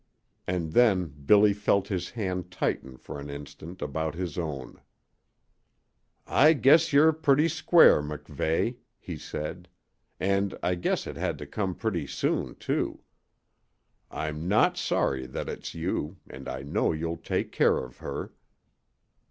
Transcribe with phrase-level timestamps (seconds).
[0.47, 4.81] And then Billy felt his hand tighten for an instant about his own.
[6.25, 9.67] "I guess you're pretty square, MacVeigh," he said,
[10.19, 13.03] "and I guess it had to come pretty soon, too.
[14.09, 18.33] I'm not sorry that it's you and I know you'll take care of her."